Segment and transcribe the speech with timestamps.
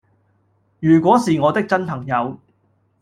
[0.79, 2.35] 如果是我的真朋友